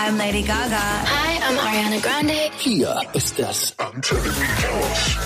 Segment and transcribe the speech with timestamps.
[0.00, 0.78] I'm Lady Gaga.
[0.78, 2.50] Hi, I'm Ariana Grande.
[2.56, 5.18] Hier ist das Antenne Beathouse.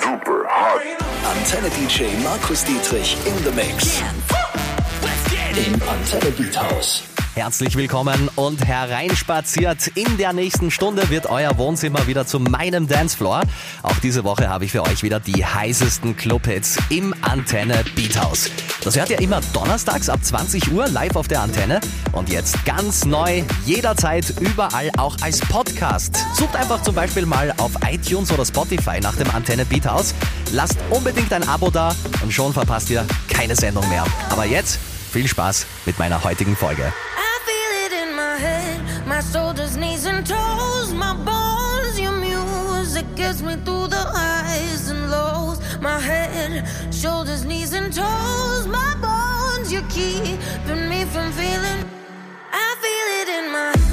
[0.00, 0.82] Super hot.
[1.24, 4.02] Antenne DJ Markus Dietrich in the Mix.
[5.54, 7.04] Im Antenne Beat House.
[7.36, 9.88] Herzlich willkommen und hereinspaziert.
[9.88, 13.42] In der nächsten Stunde wird euer Wohnzimmer wieder zu meinem Dancefloor.
[13.82, 18.50] Auch diese Woche habe ich für euch wieder die heißesten Clubhits im Antenne Beathouse.
[18.82, 21.82] Das hört ihr immer donnerstags ab 20 Uhr live auf der Antenne.
[22.12, 26.16] Und jetzt ganz neu, jederzeit, überall auch als Podcast.
[26.36, 30.14] Sucht einfach zum Beispiel mal auf iTunes oder Spotify nach dem Antenne Beathouse.
[30.52, 34.06] Lasst unbedingt ein Abo da und schon verpasst ihr keine Sendung mehr.
[34.30, 34.78] Aber jetzt
[35.12, 36.94] viel Spaß mit meiner heutigen Folge.
[39.16, 41.98] My shoulders, knees and toes, my bones.
[41.98, 45.58] Your music gets me through the highs and lows.
[45.80, 49.72] My head, shoulders, knees and toes, my bones.
[49.72, 51.80] You're keeping me from feeling.
[52.52, 53.85] I feel it in my.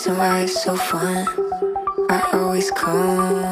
[0.00, 1.26] reason why it's so fun.
[2.08, 3.49] I always come.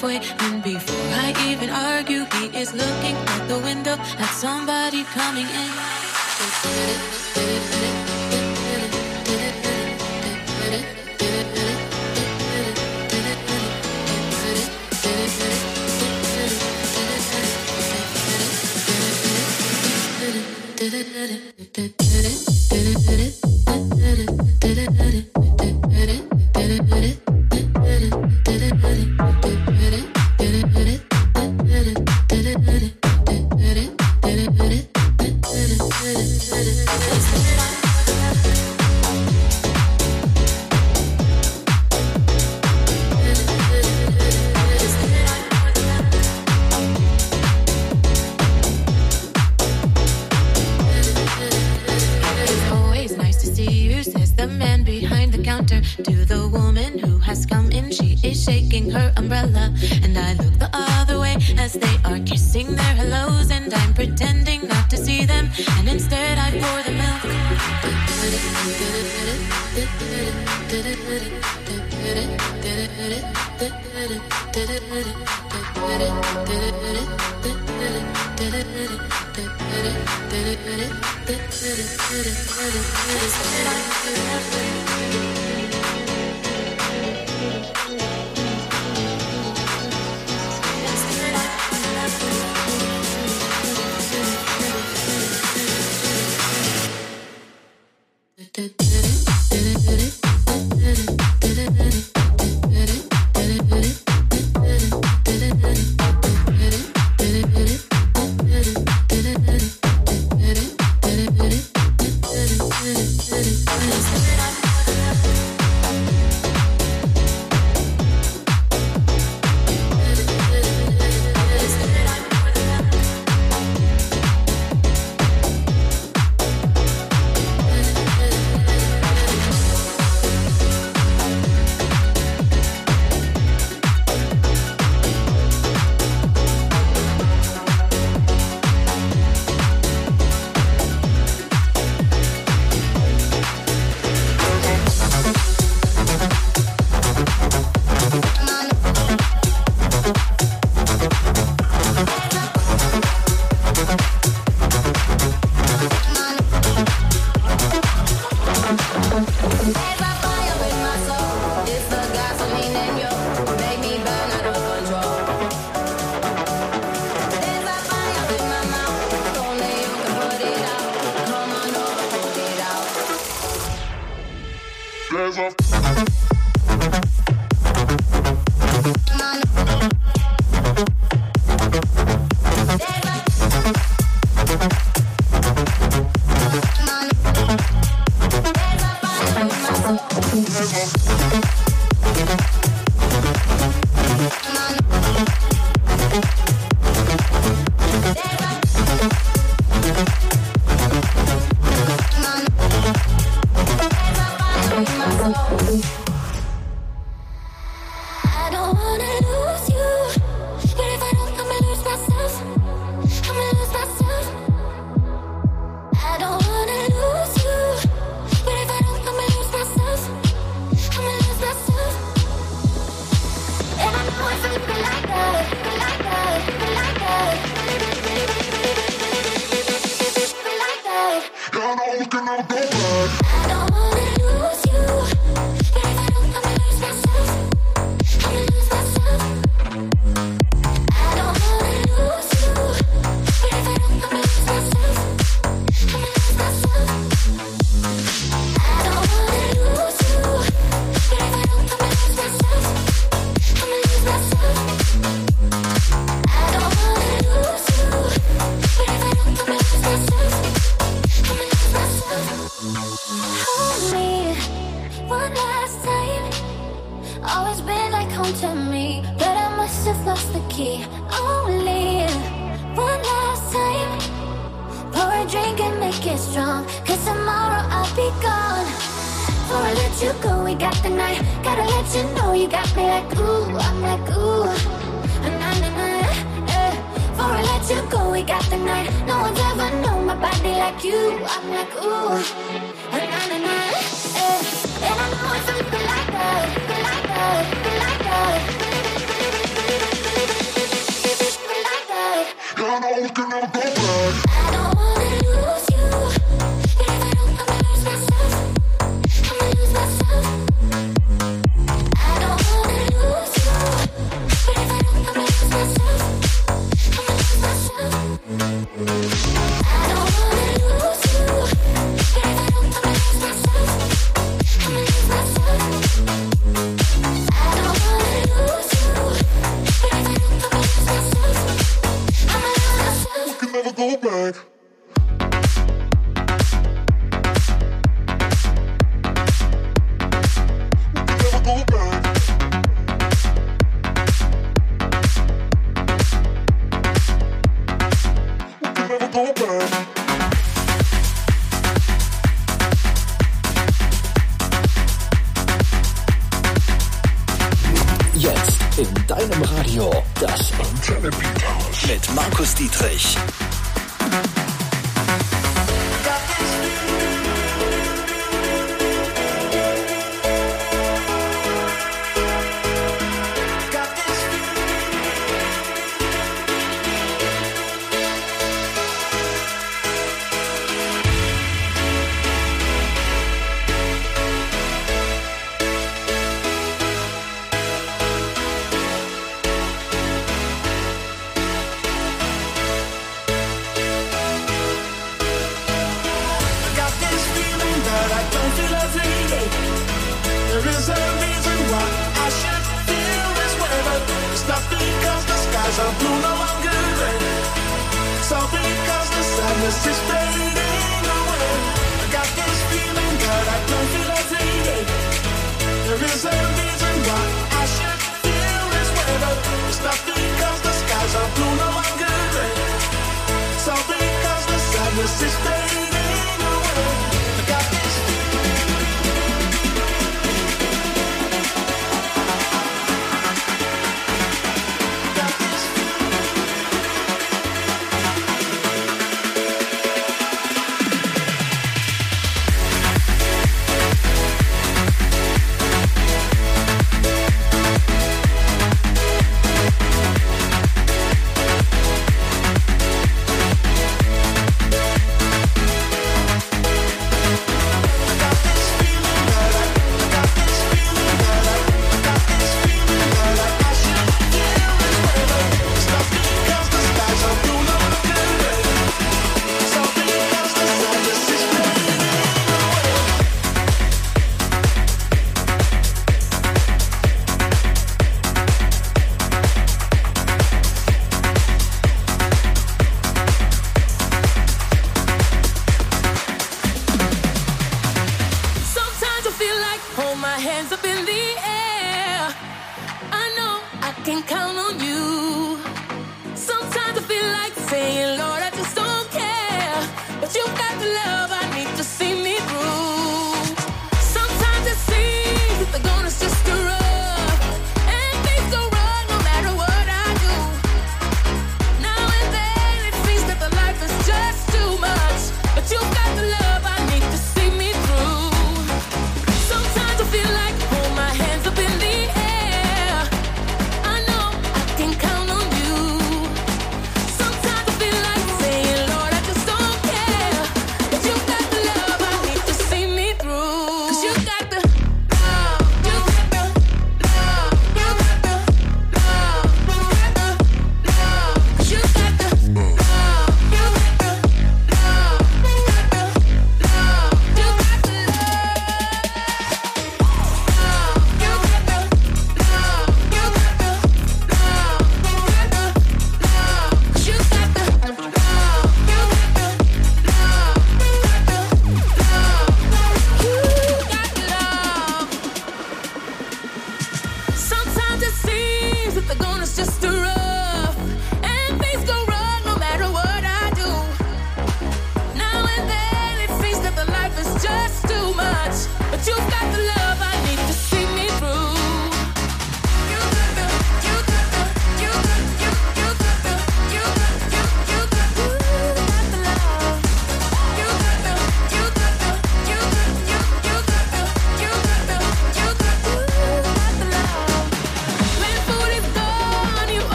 [0.00, 0.20] halfway.
[0.46, 5.70] And before I even argue, he is looking out the window at somebody coming in.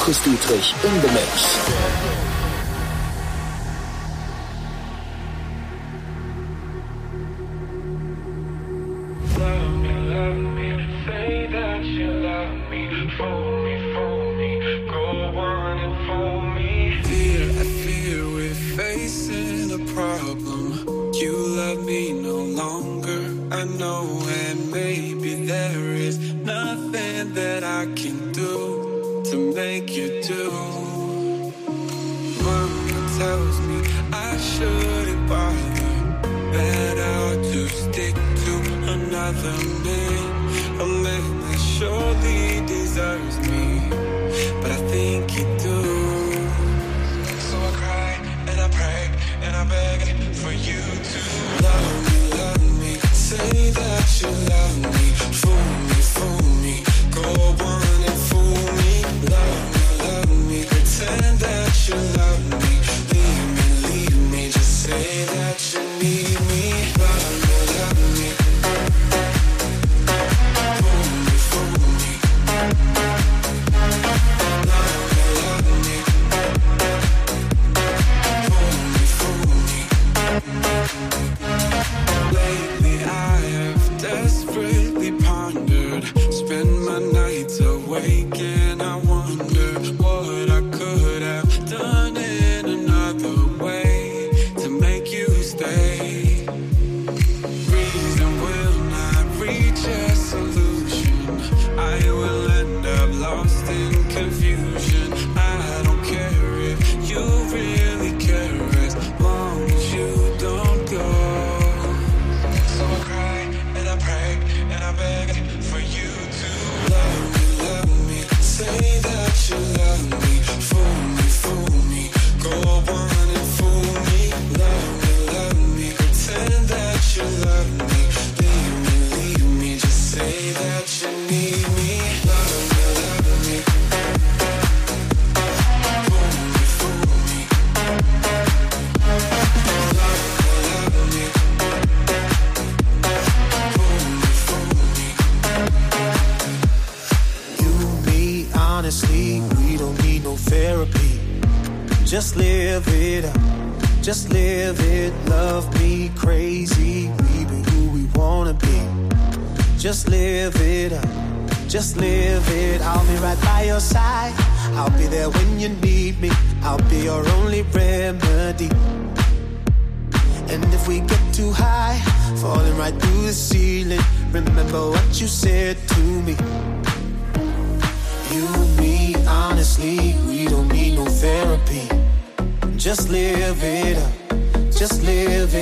[0.00, 2.19] Markus Dietrich in the Mix.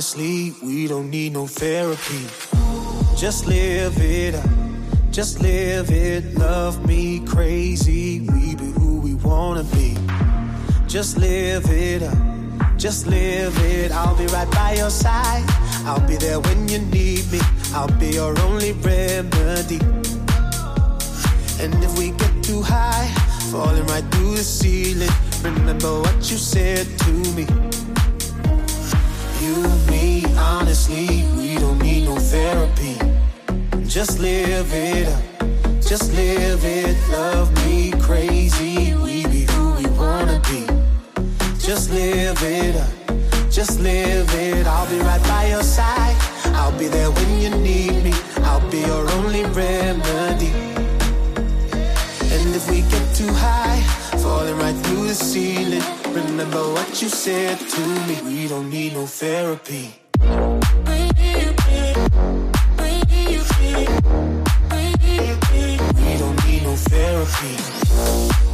[0.00, 2.26] Honestly, we don't need no therapy.
[3.16, 4.48] Just live it up,
[5.10, 6.38] just live it.
[6.38, 9.94] Love me crazy, we be who we wanna be.
[10.86, 12.16] Just live it up,
[12.78, 13.92] just live it.
[13.92, 15.44] I'll be right by your side.
[15.84, 17.40] I'll be there when you need me.
[17.74, 19.80] I'll be your only remedy.
[21.60, 23.08] And if we get too high,
[23.50, 25.10] falling right through the ceiling,
[25.42, 27.46] remember what you said to me
[29.40, 29.56] you,
[29.90, 32.96] me, honestly, we don't need no therapy.
[33.86, 36.96] Just live it up, just live it.
[37.10, 40.66] Love me crazy, we be who we wanna be.
[41.58, 44.66] Just live it up, just live it.
[44.66, 46.29] I'll be right by your side.
[46.70, 48.12] I'll be there when you need me.
[48.44, 50.52] I'll be your only remedy.
[52.34, 53.80] And if we get too high,
[54.22, 55.82] falling right through the ceiling
[56.14, 58.20] Remember what you said to me.
[58.24, 59.94] We don't need no therapy.
[60.10, 60.28] We
[66.18, 68.49] don't need no therapy.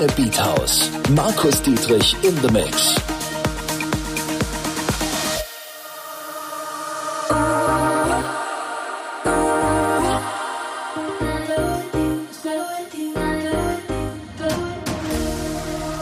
[0.00, 0.90] Antenne Beat House.
[1.10, 2.96] Markus Dietrich in the Mix.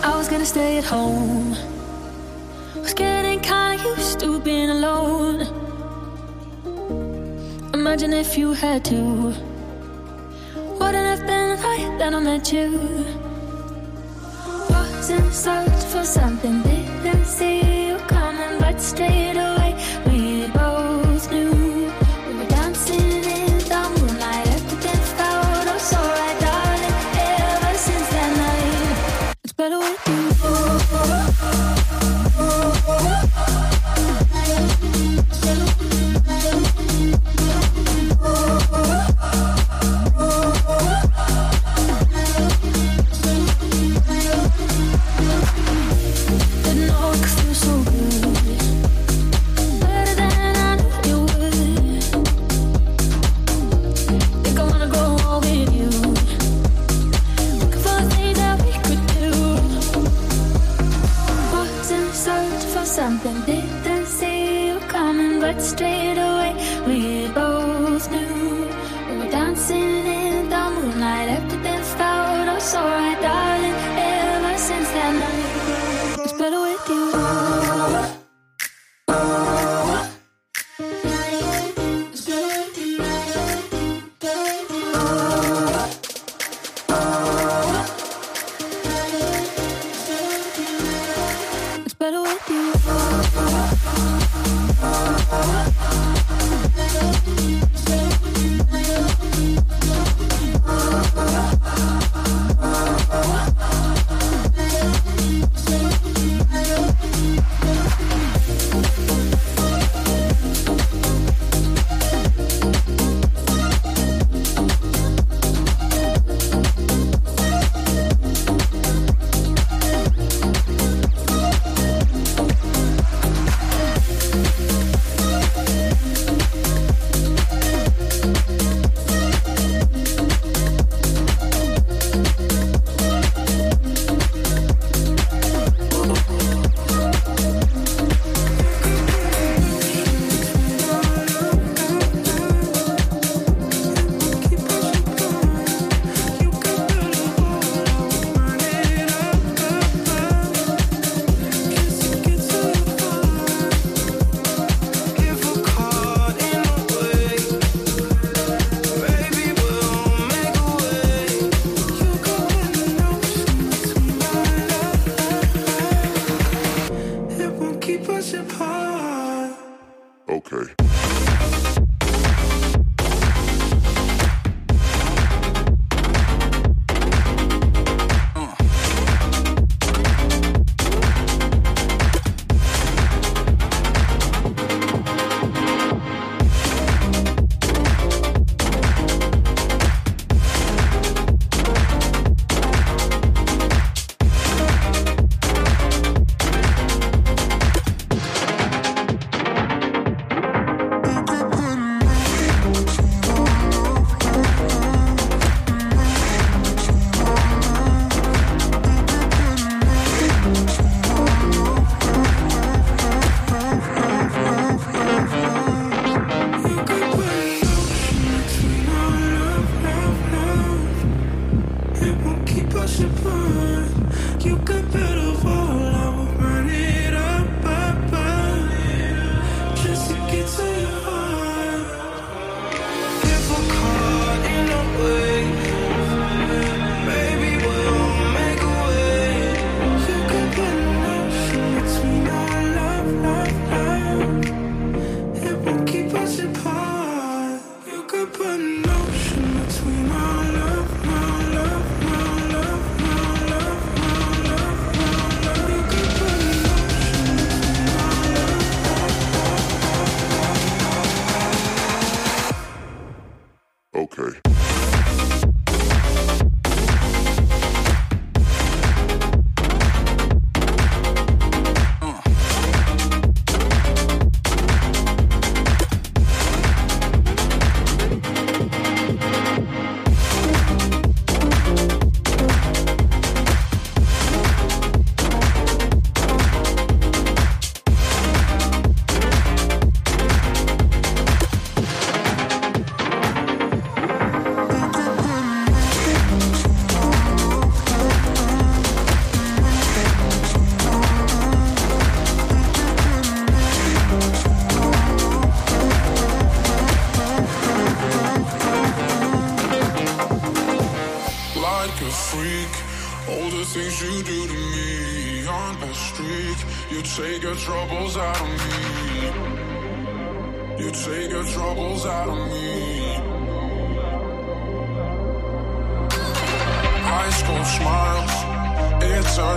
[0.05, 1.57] I was gonna stay at home.
[2.77, 5.41] Was getting kinda used to being alone.
[7.75, 9.35] Imagine if you had to.
[10.79, 13.08] Wouldn't have been right that I met you
[15.11, 19.28] in search for something, didn't see you coming, but straight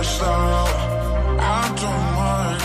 [0.04, 2.62] I don't mind,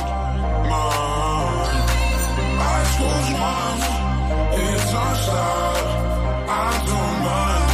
[3.38, 3.82] mine.
[4.58, 5.88] It's our style.
[6.50, 7.68] I don't mind.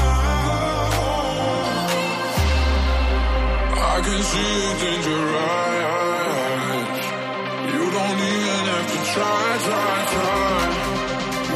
[3.79, 4.53] I can see.
[7.71, 10.59] You don't even have to try, try, try.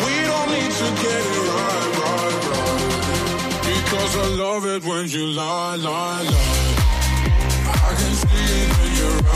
[0.05, 2.83] We don't need to get it right, right, right.
[3.67, 6.66] Because I love it when you lie, lie, lie.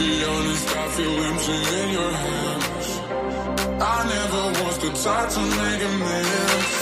[0.00, 2.88] be honest, I feel empty in your hands.
[3.94, 6.76] I never was the type to make amends.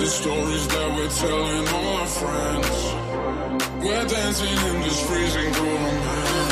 [0.00, 2.76] The stories that we're telling all our friends.
[3.84, 6.48] We're dancing in this freezing cold man.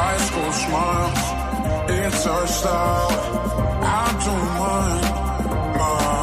[0.00, 1.22] High school smiles,
[1.98, 3.12] it's our style.
[3.82, 5.04] I don't mind,
[5.78, 6.19] mind.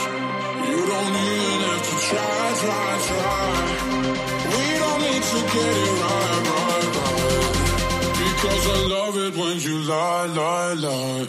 [0.70, 3.48] You don't even have to try, try, try.
[4.54, 7.54] We don't need to get it right, right, right.
[8.24, 11.28] Because I love it when you lie, lie, lie.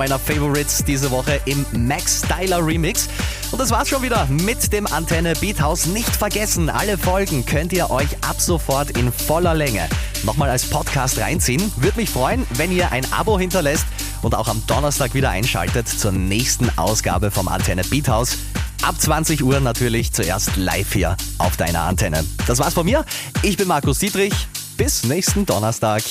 [0.00, 3.06] Meiner Favorites diese Woche im Max Styler Remix.
[3.50, 5.84] Und das war's schon wieder mit dem Antenne Beat House.
[5.84, 9.86] Nicht vergessen, alle Folgen könnt ihr euch ab sofort in voller Länge
[10.22, 11.70] nochmal als Podcast reinziehen.
[11.76, 13.84] Würde mich freuen, wenn ihr ein Abo hinterlässt
[14.22, 18.38] und auch am Donnerstag wieder einschaltet zur nächsten Ausgabe vom Antenne Beat House.
[18.80, 22.24] Ab 20 Uhr natürlich zuerst live hier auf deiner Antenne.
[22.46, 23.04] Das war's von mir.
[23.42, 24.32] Ich bin Markus Dietrich.
[24.78, 26.02] Bis nächsten Donnerstag.